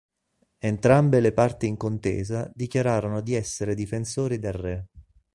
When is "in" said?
1.67-1.77